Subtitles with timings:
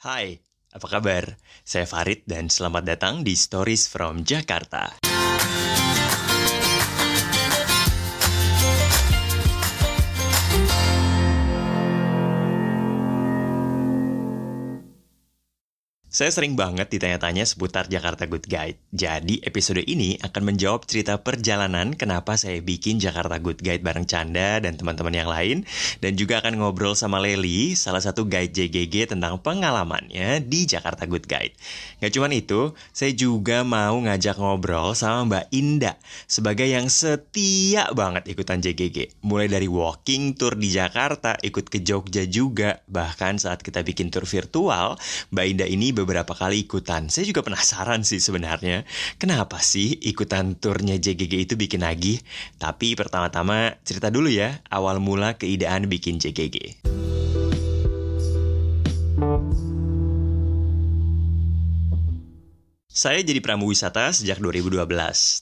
[0.00, 0.40] Hai,
[0.72, 1.36] apa kabar?
[1.60, 4.96] Saya Farid dan selamat datang di Stories from Jakarta.
[16.20, 18.76] Saya sering banget ditanya-tanya seputar Jakarta Good Guide.
[18.92, 24.60] Jadi episode ini akan menjawab cerita perjalanan kenapa saya bikin Jakarta Good Guide bareng Canda
[24.60, 25.64] dan teman-teman yang lain.
[26.04, 31.24] Dan juga akan ngobrol sama Leli, salah satu guide JGG tentang pengalamannya di Jakarta Good
[31.24, 31.56] Guide.
[32.04, 35.96] Gak cuma itu, saya juga mau ngajak ngobrol sama Mbak Indah
[36.28, 39.24] sebagai yang setia banget ikutan JGG.
[39.24, 42.84] Mulai dari walking tour di Jakarta, ikut ke Jogja juga.
[42.92, 45.00] Bahkan saat kita bikin tour virtual,
[45.32, 47.06] Mbak Indah ini beberapa kali ikutan.
[47.08, 48.82] Saya juga penasaran sih sebenarnya,
[49.16, 52.18] kenapa sih ikutan turnya JGG itu bikin nagih?
[52.58, 56.82] Tapi pertama-tama cerita dulu ya, awal mula keidean bikin JGG.
[62.90, 64.82] Saya jadi pramu wisata sejak 2012,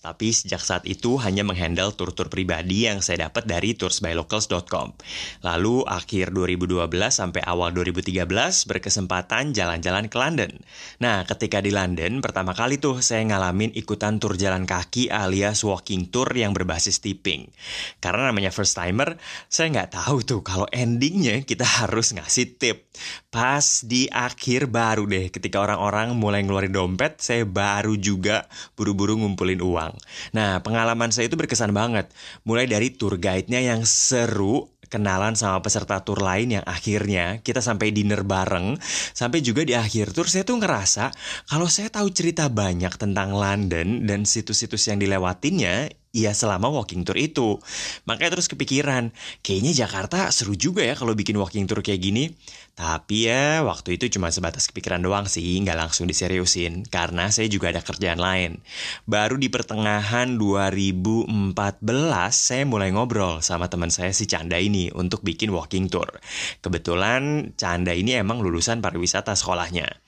[0.05, 4.93] tapi sejak saat itu hanya menghandle tur-tur pribadi yang saya dapat dari toursbylocals.com.
[5.41, 8.29] Lalu akhir 2012 sampai awal 2013
[8.69, 10.53] berkesempatan jalan-jalan ke London.
[11.01, 16.13] Nah, ketika di London, pertama kali tuh saya ngalamin ikutan tur jalan kaki alias walking
[16.13, 17.49] tour yang berbasis tipping.
[17.97, 19.17] Karena namanya first timer,
[19.49, 22.93] saya nggak tahu tuh kalau endingnya kita harus ngasih tip.
[23.33, 29.15] Pas di akhir baru deh, ketika orang-orang mulai ngeluarin dompet, saya saya baru juga buru-buru
[29.23, 29.95] ngumpulin uang.
[30.35, 32.11] Nah, pengalaman saya itu berkesan banget.
[32.43, 37.93] Mulai dari tour guide-nya yang seru, kenalan sama peserta tur lain yang akhirnya kita sampai
[37.93, 38.81] dinner bareng
[39.13, 41.13] sampai juga di akhir tur saya tuh ngerasa
[41.45, 47.17] kalau saya tahu cerita banyak tentang London dan situs-situs yang dilewatinnya ya selama walking tour
[47.21, 47.61] itu.
[48.09, 49.13] Makanya terus kepikiran,
[49.45, 52.33] kayaknya Jakarta seru juga ya kalau bikin walking tour kayak gini.
[52.79, 56.87] Tapi ya waktu itu cuma sebatas kepikiran doang sih, nggak langsung diseriusin.
[56.87, 58.63] Karena saya juga ada kerjaan lain.
[59.03, 61.83] Baru di pertengahan 2014
[62.31, 66.23] saya mulai ngobrol sama teman saya si Canda ini untuk bikin walking tour.
[66.63, 69.99] Kebetulan Canda ini emang lulusan pariwisata sekolahnya.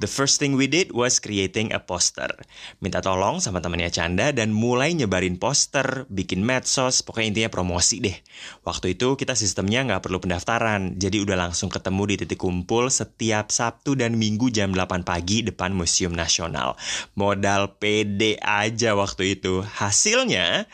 [0.00, 2.32] The first thing we did was creating a poster.
[2.80, 8.16] Minta tolong sama temannya Canda dan mulai nyebarin poster, bikin medsos, pokoknya intinya promosi deh.
[8.64, 13.52] Waktu itu kita sistemnya nggak perlu pendaftaran, jadi udah langsung ketemu di titik kumpul setiap
[13.52, 16.80] Sabtu dan Minggu jam 8 pagi depan Museum Nasional.
[17.12, 19.60] Modal PD aja waktu itu.
[19.60, 20.64] Hasilnya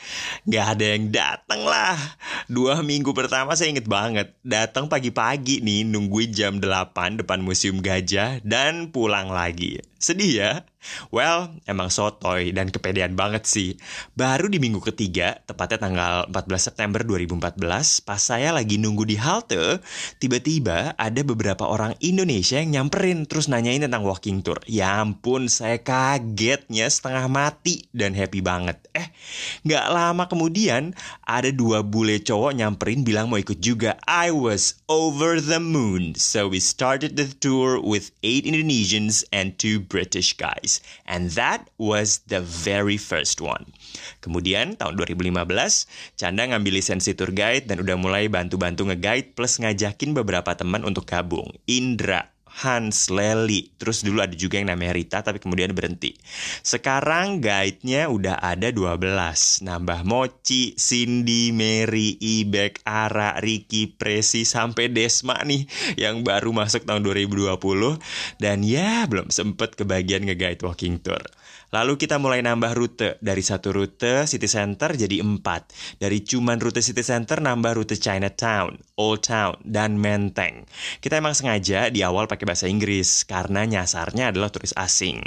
[0.46, 1.98] nggak ada yang dateng lah.
[2.46, 8.38] Dua minggu pertama saya inget banget, datang pagi-pagi nih nungguin jam 8 depan Museum Gajah
[8.46, 9.80] dan pulang lagi.
[9.98, 10.50] Sedih ya?
[11.10, 13.78] Well, emang sotoy dan kepedean banget sih.
[14.14, 19.80] Baru di minggu ketiga, tepatnya tanggal 14 September 2014, pas saya lagi nunggu di halte,
[20.18, 24.58] tiba-tiba ada beberapa orang Indonesia yang nyamperin terus nanyain tentang walking tour.
[24.66, 28.80] Ya ampun, saya kagetnya setengah mati dan happy banget.
[28.96, 29.08] Eh,
[29.66, 30.96] nggak lama kemudian
[31.26, 33.98] ada dua bule cowok nyamperin bilang mau ikut juga.
[34.08, 36.14] I was over the moon.
[36.16, 40.75] So we started the tour with eight Indonesians and two British guys.
[41.08, 43.72] And that was the very first one.
[44.20, 45.88] Kemudian tahun 2015,
[46.20, 51.08] Canda ngambil lisensi tour guide dan udah mulai bantu-bantu nge-guide plus ngajakin beberapa teman untuk
[51.08, 51.48] gabung.
[51.64, 56.16] Indra, Hans, Lely, terus dulu ada juga yang namanya Rita tapi kemudian berhenti.
[56.64, 58.96] Sekarang guide-nya udah ada 12,
[59.60, 65.68] nambah Mochi, Cindy, Mary, Ibek, Ara, Ricky, Presi, sampai Desma nih
[66.00, 67.60] yang baru masuk tahun 2020
[68.40, 71.20] dan ya belum sempet kebagian nge-guide walking tour.
[71.74, 73.18] Lalu kita mulai nambah rute.
[73.18, 75.74] Dari satu rute City Center jadi empat.
[75.98, 80.68] Dari cuman rute City Center nambah rute Chinatown, Old Town, dan Menteng.
[81.02, 85.22] Kita emang sengaja di awal pakai bahasa Inggris karena nyasarnya adalah turis asing.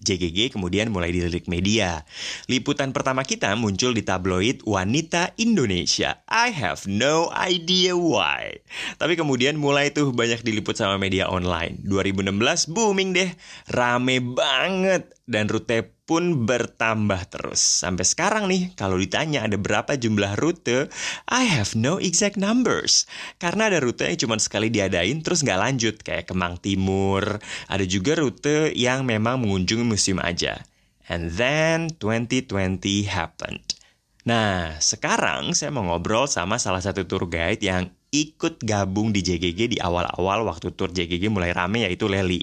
[0.00, 2.08] JGG kemudian mulai dilirik media.
[2.48, 6.24] Liputan pertama kita muncul di tabloid Wanita Indonesia.
[6.24, 8.64] I have no idea why.
[8.96, 11.84] Tapi kemudian mulai tuh banyak diliput sama media online.
[11.84, 13.30] 2016 booming deh.
[13.68, 15.12] Rame banget.
[15.28, 17.62] Dan rute pun bertambah terus.
[17.62, 20.90] Sampai sekarang nih, kalau ditanya ada berapa jumlah rute,
[21.30, 23.06] I have no exact numbers.
[23.38, 27.38] Karena ada rute yang cuma sekali diadain terus nggak lanjut, kayak Kemang Timur.
[27.70, 30.58] Ada juga rute yang memang mengunjungi museum aja.
[31.06, 33.78] And then 2020 happened.
[34.26, 39.58] Nah, sekarang saya mau ngobrol sama salah satu tour guide yang ikut gabung di JGG
[39.74, 42.42] di awal-awal waktu tour JGG mulai rame yaitu Leli.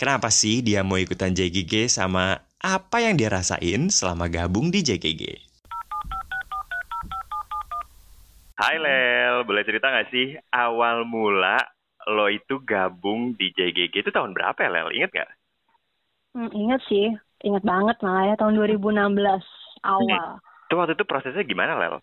[0.00, 5.22] Kenapa sih dia mau ikutan JGG sama apa yang dia rasain selama gabung di JKG.
[8.54, 11.58] Hai Lel, boleh cerita gak sih awal mula
[12.06, 14.94] lo itu gabung di JGG itu tahun berapa ya, Lel?
[14.94, 15.30] Ingat nggak?
[16.32, 17.10] Hmm, ingat sih,
[17.42, 19.42] ingat banget malah ya tahun 2016
[19.82, 20.38] awal.
[20.66, 21.98] Itu waktu itu prosesnya gimana, Lel?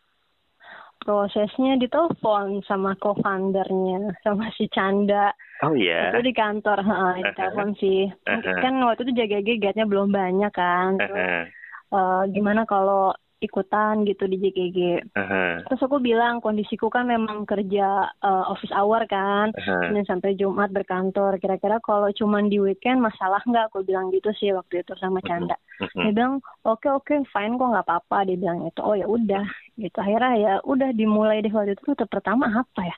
[0.99, 5.31] Prosesnya ditelepon sama co-foundernya, sama si Canda.
[5.59, 6.15] Oh iya.
[6.15, 8.07] Itu di kantor, ha, di telepon sih.
[8.07, 8.59] Uh-huh.
[8.63, 10.95] Kan waktu itu JGG gate-nya belum banyak kan.
[10.95, 11.51] Terus,
[11.89, 12.23] Uh-huh.
[12.23, 14.79] eh, gimana kalau ikutan gitu di JGG.
[15.15, 15.63] Uh-huh.
[15.67, 19.51] Terus aku bilang kondisiku kan memang kerja eh, office hour kan.
[19.51, 19.91] Uh-huh.
[19.91, 21.35] Senin sampai Jumat berkantor.
[21.43, 23.67] Kira-kira kalau cuman di weekend masalah nggak?
[23.67, 25.59] Aku bilang gitu sih waktu itu sama Canda.
[25.83, 26.07] Uh-huh.
[26.07, 28.31] Dia bilang oke oke fine kok nggak apa-apa.
[28.31, 28.79] Dia bilang itu.
[28.79, 29.43] Oh ya udah
[29.75, 29.97] gitu.
[29.99, 32.95] Akhirnya ya udah dimulai deh waktu itu rute pertama apa ya?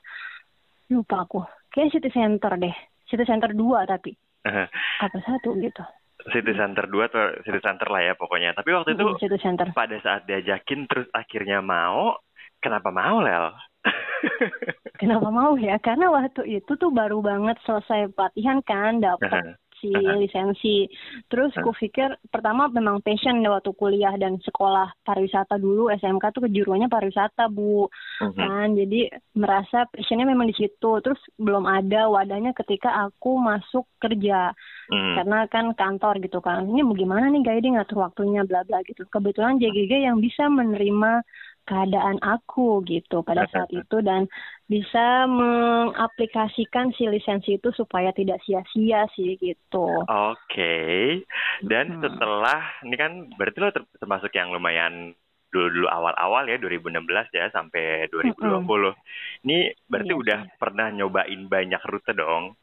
[0.94, 1.42] Lupa aku.
[1.72, 2.76] Kayak City Center deh.
[3.08, 4.66] City Center 2 tapi Uh-huh.
[4.98, 5.86] apa satu gitu.
[6.34, 8.50] City Center 2 atau City Center lah ya pokoknya.
[8.58, 9.70] Tapi waktu itu City Center.
[9.70, 12.18] pada saat diajakin terus akhirnya mau,
[12.58, 13.54] kenapa mau, Lel?
[15.02, 15.82] Kenapa mau ya?
[15.82, 19.54] Karena waktu itu tuh baru banget selesai pelatihan kan, dapat Uh-huh.
[19.82, 20.86] Si lisensi.
[21.26, 25.90] Terus ku pikir pertama memang passion waktu kuliah dan sekolah pariwisata dulu.
[25.90, 27.90] SMK tuh kejuruannya pariwisata bu.
[28.22, 28.38] Mhm.
[28.38, 29.00] kan jadi
[29.34, 30.90] merasa passionnya memang di situ.
[31.02, 34.54] Terus belum ada wadahnya ketika aku masuk kerja.
[34.92, 35.16] Hmm.
[35.16, 36.68] karena kan kantor gitu kan.
[36.68, 39.08] Ini mau gimana nih guiding ngatur waktunya bla bla gitu.
[39.08, 41.24] Kebetulan JGG yang bisa menerima
[41.62, 44.26] keadaan aku gitu pada saat itu dan
[44.66, 49.86] bisa mengaplikasikan si lisensi itu supaya tidak sia-sia sih gitu.
[50.06, 51.22] Oke.
[51.62, 52.02] Dan Hmm.
[52.02, 55.14] setelah ini kan berarti lo ter- termasuk yang lumayan
[55.52, 58.96] dulu-dulu awal-awal ya 2016 ya sampai 2020.
[59.44, 60.52] Ini berarti Iya udah sih.
[60.56, 62.56] pernah nyobain banyak rute dong.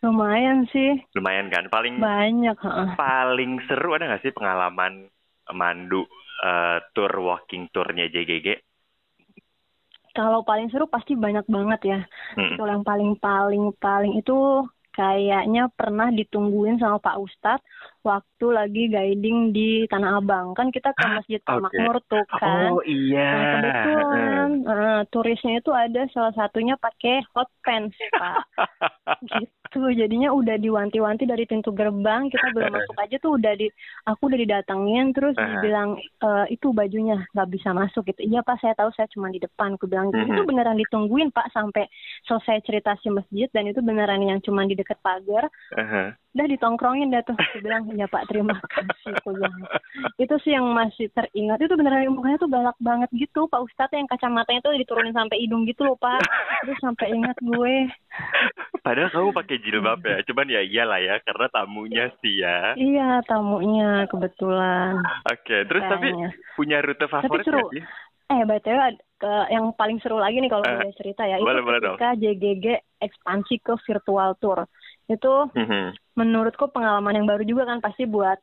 [0.00, 1.64] Lumayan sih, Lumayan kan?
[1.72, 2.56] Paling banyak.
[2.96, 5.08] paling seru ada nggak sih pengalaman
[5.52, 6.08] mandu
[6.40, 8.64] eh, tour walking tournya JGG?
[10.14, 12.00] Kalau paling seru pasti banyak banget ya.
[12.38, 12.54] Hmm.
[12.54, 14.62] Kalau yang paling paling paling itu
[14.94, 17.66] kayaknya pernah ditungguin sama Pak Ustadz
[18.04, 20.52] waktu lagi guiding di Tanah Abang.
[20.52, 21.72] Kan kita ke Masjid Al Oke.
[21.72, 22.70] Makmur tuh kan.
[22.76, 23.32] Oh iya.
[23.32, 28.36] Nah, kebetulan eh, turisnya itu ada salah satunya pakai hot pants, Pak.
[29.40, 29.90] gitu.
[29.90, 33.66] Jadinya udah diwanti-wanti dari pintu gerbang, kita belum masuk aja tuh udah di
[34.06, 35.50] aku udah didatengin terus Uh-huh.
[35.58, 38.22] dibilang e, itu bajunya nggak bisa masuk gitu.
[38.22, 39.74] Iya, Pak, saya tahu saya cuma di depan.
[39.74, 40.30] Aku bilang gitu.
[40.30, 41.90] Itu beneran ditungguin, Pak, sampai
[42.28, 45.50] selesai cerita si masjid dan itu beneran yang cuma di dekat pagar.
[45.74, 46.14] Uh-huh.
[46.38, 47.34] Udah ditongkrongin dah tuh.
[47.34, 49.54] Aku bilang, "Ya, Pak, terima kasih." Aku bilang.
[50.18, 51.62] Itu sih yang masih teringat.
[51.62, 53.46] Itu beneran mukanya tuh galak banget gitu.
[53.46, 56.20] Pak Ustadz yang kacamatanya tuh diturunin sampai hidung gitu loh, Pak.
[56.66, 57.76] Terus sampai ingat gue.
[58.84, 60.20] Padahal kamu pakai jilbab ya.
[60.28, 62.76] Cuman ya iyalah ya karena tamunya sih ya.
[62.76, 65.00] Iya, tamunya kebetulan.
[65.24, 66.08] Oke, terus tapi
[66.52, 67.64] punya rute favorit seru.
[67.64, 67.84] nggak sih?
[68.24, 68.78] Eh, BTW
[69.20, 71.36] ke yang paling seru lagi nih kalau Eh, boleh cerita ya.
[71.36, 72.66] boleh, itu boleh ketika JGG
[73.04, 74.64] ekspansi ke virtual tour.
[75.08, 75.96] Itu Mhm.
[76.16, 78.40] menurutku pengalaman yang baru juga kan pasti buat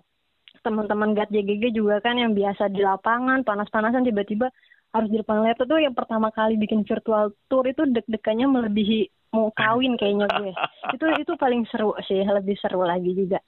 [0.62, 4.54] teman-teman GAT JGG juga kan yang biasa di lapangan panas-panasan tiba-tiba
[4.92, 9.48] harus di depan laptop tuh yang pertama kali bikin virtual tour itu deg-degannya melebihi mau
[9.56, 10.52] kawin kayaknya gue.
[10.96, 13.40] itu itu paling seru sih, lebih seru lagi juga.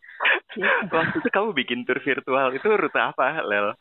[0.55, 0.63] Gitu.
[0.95, 3.75] Waktu itu kamu bikin tour virtual itu rute apa, Lel?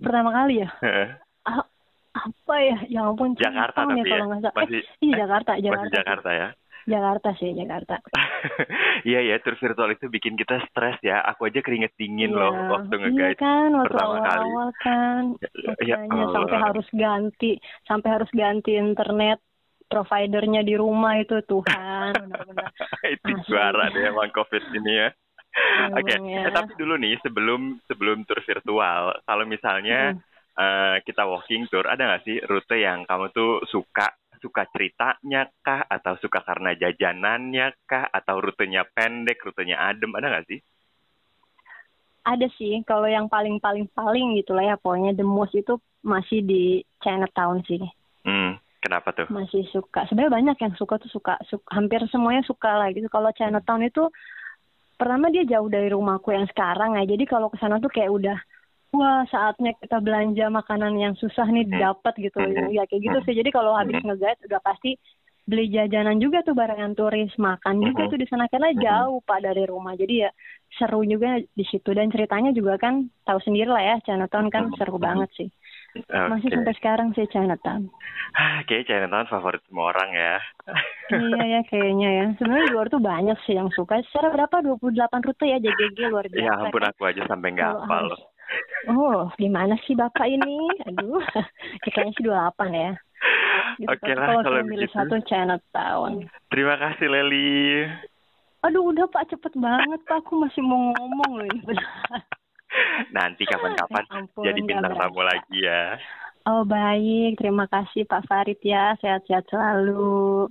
[0.00, 0.68] Pertama kali ya.
[1.44, 1.60] Ah,
[2.16, 2.78] apa ya?
[2.88, 3.36] Ya ampun.
[3.36, 4.16] Jakarta tapi ya?
[4.16, 4.56] kalau nggak salah.
[4.64, 5.84] Masih- eh, iya Jakarta, Jakarta.
[5.84, 6.48] Masih Jakarta ya?
[6.84, 7.98] Jakarta sih, Jakarta.
[9.04, 11.20] Iya ya, tour virtual itu bikin kita stres ya.
[11.28, 12.40] Aku aja keringet dingin Iya.
[12.40, 13.36] loh waktu Iya nge-guide.
[13.36, 14.48] kan, waktu pertama kali.
[14.48, 15.22] awal-awal kan.
[15.84, 16.64] Ya Makanya sampai Allah.
[16.72, 17.50] harus ganti,
[17.84, 19.38] sampai harus ganti internet
[19.84, 22.70] providernya di rumah itu Tuhan, benar-benar.
[23.14, 25.08] itu juara deh emang covid ini ya.
[25.94, 26.48] Oke, ya.
[26.48, 30.22] eh, tapi dulu nih sebelum sebelum tour virtual, kalau misalnya Hmm.
[30.54, 34.06] eh, kita walking tour, ada nggak sih rute yang kamu tuh suka
[34.44, 40.46] suka ceritanya kah, atau suka karena jajanannya kah, atau rutenya pendek, rutenya adem, ada nggak
[40.52, 40.60] sih?
[42.28, 47.64] Ada sih, kalau yang paling-paling-paling gitu lah ya, pokoknya the most itu masih di Chinatown
[47.64, 47.80] sih.
[48.24, 49.28] Hmm, kenapa tuh?
[49.32, 50.04] Masih suka.
[50.08, 53.08] Sebenarnya banyak yang suka tuh suka, suka hampir semuanya suka lah gitu.
[53.08, 54.08] Kalau Chinatown itu
[55.00, 57.04] pertama dia jauh dari rumahku yang sekarang ya.
[57.08, 58.36] Jadi kalau ke sana tuh kayak udah
[58.94, 61.78] wah saatnya kita belanja makanan yang susah nih Hmm.
[61.92, 62.38] dapat gitu.
[62.38, 62.70] Hmm.
[62.70, 63.34] Ya kayak gitu sih.
[63.34, 64.94] Jadi kalau habis nge-guide udah pasti
[65.44, 69.68] beli jajanan juga tuh barengan turis, makan juga tuh di sana karena jauh Pak dari
[69.68, 69.92] rumah.
[69.92, 70.30] Jadi ya
[70.72, 74.96] seru juga di situ dan ceritanya juga kan tahu sendiri lah ya Chinatown kan seru
[74.96, 75.50] banget sih.
[76.10, 76.56] Masih Oke.
[76.58, 77.86] sampai sekarang sih Chinatown.
[78.34, 80.34] Ah, Kayaknya Chinatown favorit semua orang ya.
[81.22, 82.26] iya ya kayaknya ya.
[82.34, 84.02] Sebenarnya di luar tuh banyak sih yang suka.
[84.10, 84.58] Secara berapa?
[84.58, 84.90] 28
[85.22, 86.42] rute ya JGG luar biasa.
[86.42, 86.90] Ya ampun kan?
[86.90, 88.10] aku aja sampai nggak hafal.
[88.92, 90.68] Oh, gimana sih Bapak ini?
[90.90, 91.42] Aduh, ya,
[91.94, 92.92] kayaknya sih 28 ya.
[93.80, 93.88] Gitu.
[93.90, 94.92] Oke Tapi lah, kalau begitu.
[94.92, 96.12] satu Chinatown.
[96.52, 97.88] Terima kasih Leli.
[98.64, 101.88] Aduh udah Pak cepet banget Pak, aku masih mau ngomong loh ini benar.
[103.16, 106.00] Nanti kapan-kapan Ya ampun, jadi bintang tamu lagi ya.
[106.44, 110.48] Oh baik, terima kasih Pak Farid ya, sehat-sehat selalu.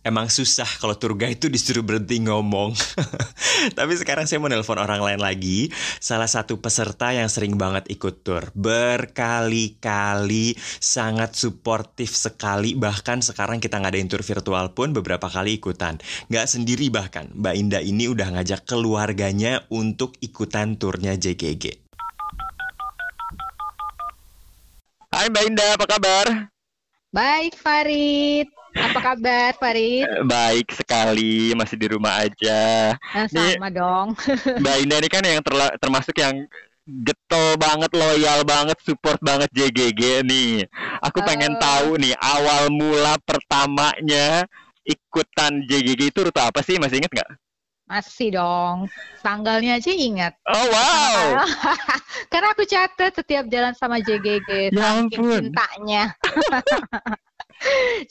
[0.00, 2.72] Emang susah kalau tour guide itu disuruh berhenti ngomong.
[3.76, 5.68] Tapi sekarang saya mau nelpon orang lain lagi.
[6.00, 8.48] Salah satu peserta yang sering banget ikut tour.
[8.56, 12.72] Berkali-kali sangat suportif sekali.
[12.80, 16.00] Bahkan sekarang kita ngadain tour virtual pun beberapa kali ikutan.
[16.32, 17.28] Nggak sendiri bahkan.
[17.36, 21.76] Mbak Indah ini udah ngajak keluarganya untuk ikutan turnya JGG.
[25.12, 26.48] Hai Mbak Indah, apa kabar?
[27.12, 30.04] Baik Farid, apa kabar Farid?
[30.04, 32.94] Eh, Baik sekali, masih di rumah aja.
[32.96, 34.14] Nah, sama dong.
[34.62, 36.46] Mbak Indah ini kan yang terla- termasuk yang
[36.86, 40.66] getol banget, loyal banget, support banget JGG nih.
[41.00, 41.60] Aku pengen Eh.
[41.60, 44.46] tahu nih awal mula pertamanya
[44.82, 46.78] ikutan JGG itu rute apa sih?
[46.78, 47.30] Masih inget nggak?
[47.86, 48.86] Masih dong.
[49.18, 50.38] Tanggalnya aja ingat.
[50.46, 51.42] Oh wow,
[52.30, 54.70] Karena aku catat setiap jalan sama JGG.
[54.70, 55.50] Ya ampun.
[55.50, 56.14] cintanya.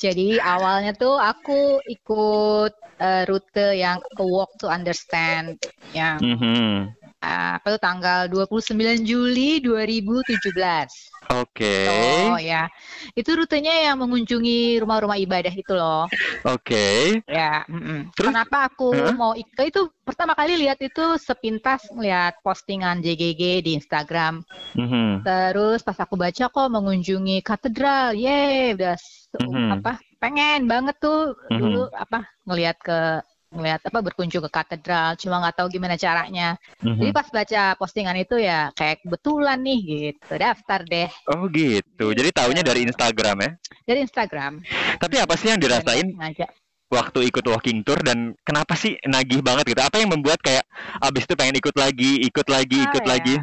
[0.03, 5.55] Jadi awalnya tuh aku ikut eh, rute yang Walk to Understand
[5.97, 6.95] yang Mhm.
[6.98, 10.89] eh, apa tuh tanggal 29 Juli 2017.
[11.29, 12.67] Oke, Oh ya,
[13.15, 16.07] itu rutenya yang mengunjungi rumah-rumah ibadah itu loh.
[16.45, 16.85] oke.
[17.29, 18.09] Ya, mm-mm.
[18.17, 18.33] Terus?
[18.33, 19.13] kenapa aku Hah?
[19.13, 24.41] mau ikut itu pertama kali lihat itu sepintas ngeliat postingan JGG di Instagram.
[24.73, 25.21] Mhm.
[25.21, 29.77] Terus pas aku baca kok mengunjungi katedral, ye, udah se- Mhm.
[29.77, 31.59] apa pengen banget tuh Mhm.
[31.61, 36.53] dulu apa ngelihat ke ngelihat apa berkunjung ke katedral, cuma nggak tahu gimana caranya.
[36.99, 37.15] Jadi Mhm.
[37.15, 42.05] pas baca postingan itu ya kayak kebetulan nih gitu, daftar deh Oh gitu.
[42.13, 43.51] Jadi taunya dari Instagram ya.
[43.85, 44.61] dari Instagram.
[45.01, 46.49] Tapi apa sih yang dirasain Ngajak.
[46.89, 49.81] waktu ikut walking tour dan kenapa sih nagih banget gitu?
[49.81, 50.65] Apa yang membuat kayak
[51.05, 53.09] abis itu pengen ikut lagi, ikut lagi, Ah, ikut ya.
[53.13, 53.35] lagi?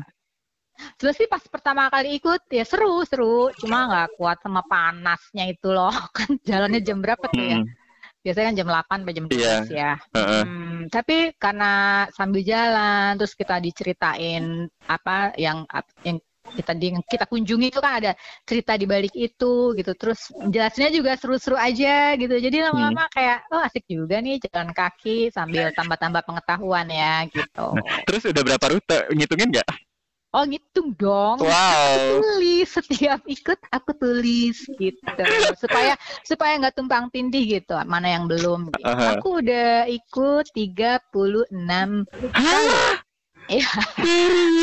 [1.00, 5.72] Sebenarnya sih pas pertama kali ikut ya seru seru, cuma nggak kuat sama panasnya itu
[5.72, 5.88] loh.
[6.16, 7.58] Kan jalannya jam berapa tuh ya?
[7.64, 7.70] Mm,
[8.26, 9.54] Biasanya kan jam 8 sampai jam 12 Iya.
[9.70, 9.92] ya.
[10.18, 10.42] heeh.
[10.42, 11.72] Hmm, tapi karena
[12.10, 15.62] sambil jalan terus kita diceritain apa yang
[16.02, 19.92] yang kita di, kita kunjungi itu kan ada cerita di balik itu gitu.
[19.94, 22.34] Terus jelasnya juga seru-seru aja gitu.
[22.34, 27.78] Jadi lama-lama kayak oh asik juga nih jalan kaki sambil tambah-tambah pengetahuan ya gitu.
[28.10, 28.98] Terus udah berapa rute?
[29.14, 29.85] Ngitungin nggak?
[30.34, 31.40] Oh gitu dong.
[31.40, 32.20] Wow.
[32.20, 35.22] tulis setiap ikut aku tulis gitu
[35.56, 38.84] supaya supaya nggak tumpang tindih gitu mana yang belum gitu.
[38.84, 39.16] Aha.
[39.16, 41.48] aku udah ikut 36
[42.36, 43.00] Hah?
[43.46, 43.70] Iya.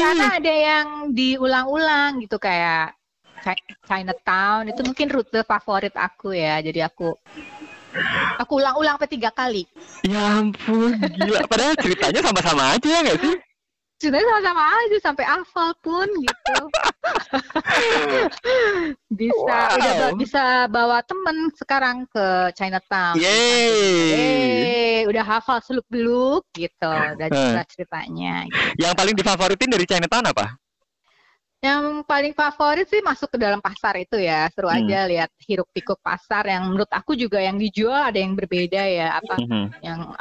[0.03, 2.93] karena ada yang diulang-ulang gitu kayak
[3.41, 7.15] Chi- Chinatown itu mungkin rute favorit aku ya jadi aku
[8.38, 9.63] aku ulang-ulang sampai tiga kali
[10.03, 11.48] Ya ampun, gila.
[11.48, 13.36] Padahal ceritanya sama-sama aja ya nggak sih?
[14.03, 16.57] Sebenarnya sama-sama aja sampai hafal pun gitu
[19.10, 19.77] bisa Wow.
[19.79, 24.12] udah bisa bawa temen sekarang ke Chinatown Yeay.
[24.12, 27.31] Eh, udah hafal seluk beluk gitu udah Eh.
[27.31, 28.45] jelas ceritanya
[28.75, 30.48] Yang paling difavoritin dari Chinatown apa?
[31.63, 34.83] yang paling favorit sih masuk ke dalam pasar itu ya seru Hmm.
[34.83, 39.15] aja lihat hiruk pikuk pasar yang menurut aku juga yang dijual ada yang berbeda ya
[39.15, 39.79] apa Mhm.
[39.79, 40.12] yang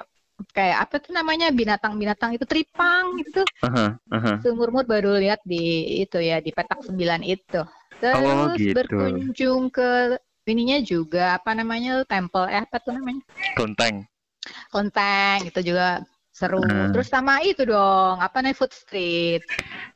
[0.50, 4.32] kayak apa tuh namanya binatang-binatang itu tripang itu Aha, aha.
[4.42, 7.62] seumur-umur baru lihat di itu ya di petak sembilan itu.
[8.02, 8.74] Terus Oh, gitu.
[8.74, 10.18] berkunjung ke
[10.50, 13.22] ininya juga apa namanya temple eh apa tuh namanya
[13.54, 14.02] Kelenteng.
[14.74, 16.02] Konteng itu juga
[16.34, 16.58] seru.
[16.64, 16.90] Hmm.
[16.90, 19.46] Terus sama itu dong apa namanya food street.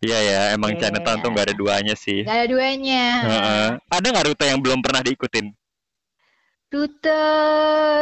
[0.04, 0.86] Iya ya, emang Iya.
[0.86, 2.22] Chinatown tuh nggak ada duanya sih.
[2.22, 3.04] Gak ada duanya.
[3.26, 3.68] Heeh.
[3.90, 5.50] Ada nggak rute yang belum pernah diikutin?
[6.76, 7.24] Rute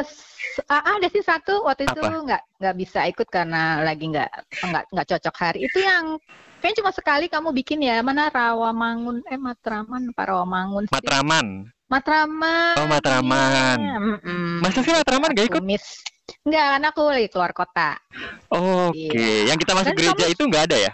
[0.02, 4.31] s- ah, ada sih satu waktu itu nggak nggak bisa ikut karena lagi nggak
[4.64, 6.19] nggak nggak cocok hari itu yang
[6.59, 10.93] kayaknya cuma sekali kamu bikin ya mana Rawamangun eh Matraman apa Rawamangun sih?
[10.93, 11.47] Matraman.
[11.85, 12.75] Matraman.
[12.81, 13.78] Oh, Matraman.
[13.78, 14.59] Mm-mm.
[14.59, 15.62] Masa sih Matraman nggak ikut?
[15.62, 16.00] Miss.
[16.43, 18.00] Enggak, karena aku lagi keluar kota.
[18.49, 19.52] Oke, Iya.
[19.52, 20.93] yang kita masuk Dan gereja kamu- itu nggak ada ya,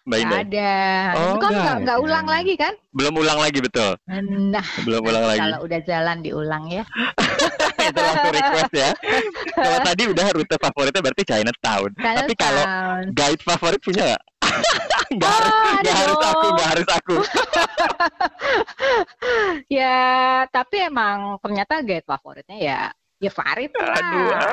[0.00, 0.40] Mbak Indah?
[0.40, 0.72] ada.
[1.12, 2.04] Oh, itu kan nggak nggak nggak ada.
[2.04, 2.74] ulang lagi kan?
[2.90, 3.92] Belum ulang lagi betul,
[4.50, 5.40] Nah, belum ulang lagi.
[5.40, 6.84] kalau udah jalan diulang ya.
[7.80, 8.90] itu langsung request ya.
[9.52, 11.90] Kalau tadi udah rute favoritnya berarti Chinatown.
[11.96, 12.64] Tapi kalau
[13.10, 14.22] guide favorit punya nggak?
[15.10, 17.16] Nggak Oh, harus, nggak harus aku, nggak harus aku.
[19.70, 19.98] Ya,
[20.50, 22.80] tapi emang ternyata guide favoritnya ya
[23.20, 24.00] Ya Farid lah.
[24.00, 24.48] Aduh, ah,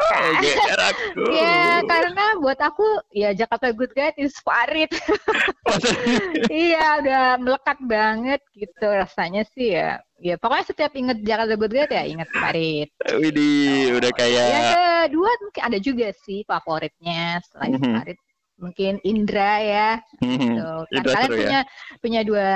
[0.92, 1.24] aku.
[1.40, 2.84] Ya karena buat aku
[3.16, 4.92] ya Jakarta Good Guide is Farid.
[6.52, 10.04] iya udah melekat banget gitu rasanya sih ya.
[10.20, 12.90] Ya pokoknya setiap inget Jakarta Good Guide ya inget Farid.
[13.16, 17.94] Widih, udah kayak Yang kedua mungkin ada juga sih favoritnya selain Mhm.
[17.96, 18.20] Farid
[18.58, 19.90] mungkin Indra ya.
[20.20, 20.70] Hmm, Gitu.
[20.92, 21.38] Kan kalian ya.
[21.40, 21.60] punya
[22.04, 22.48] punya dua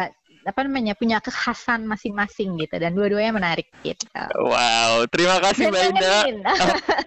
[0.41, 4.05] apa namanya punya kekhasan masing-masing gitu dan dua-duanya menarik gitu.
[4.37, 6.21] Wow, terima kasih Mbak Indah.
[6.25, 6.37] ngangenin.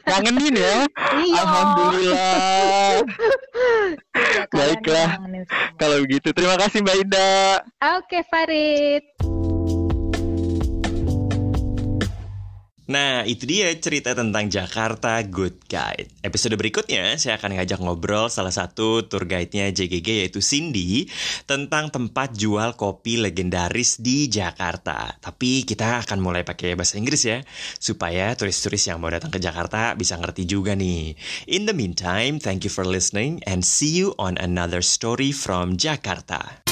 [0.07, 0.77] Kangenin ya.
[1.15, 1.41] Iya.
[1.43, 3.03] Alhamdulillah.
[4.15, 5.09] Iya, Baiklah.
[5.79, 7.63] Kalau begitu, terima kasih Mbak Indah.
[7.99, 9.14] Oke Farid.
[12.95, 16.15] Nah, itu dia cerita tentang Jakarta Good Guide.
[16.23, 21.11] Episode berikutnya, saya akan ngajak ngobrol salah satu tour guide-nya JGG yaitu Cindy
[21.43, 25.11] tentang tempat jual kopi legendaris di Jakarta.
[25.19, 27.43] Tapi kita akan mulai pakai bahasa Inggris ya,
[27.83, 31.19] supaya turis-turis yang mau datang ke Jakarta bisa ngerti juga nih.
[31.51, 36.64] In the meantime, thank you for listening and see you on another story from Jakarta.